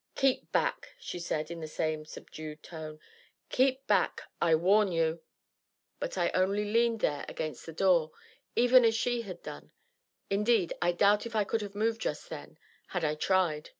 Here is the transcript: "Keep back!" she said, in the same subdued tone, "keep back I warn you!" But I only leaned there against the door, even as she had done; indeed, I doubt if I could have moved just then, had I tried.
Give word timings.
"Keep 0.15 0.51
back!" 0.51 0.95
she 0.97 1.19
said, 1.19 1.51
in 1.51 1.59
the 1.59 1.67
same 1.67 2.05
subdued 2.05 2.63
tone, 2.63 2.99
"keep 3.49 3.85
back 3.85 4.23
I 4.41 4.55
warn 4.55 4.91
you!" 4.91 5.21
But 5.99 6.17
I 6.17 6.31
only 6.33 6.65
leaned 6.65 7.01
there 7.01 7.23
against 7.29 7.67
the 7.67 7.71
door, 7.71 8.09
even 8.55 8.83
as 8.83 8.95
she 8.95 9.21
had 9.21 9.43
done; 9.43 9.73
indeed, 10.27 10.73
I 10.81 10.91
doubt 10.91 11.27
if 11.27 11.35
I 11.35 11.43
could 11.43 11.61
have 11.61 11.75
moved 11.75 12.01
just 12.01 12.29
then, 12.29 12.57
had 12.87 13.05
I 13.05 13.13
tried. 13.13 13.69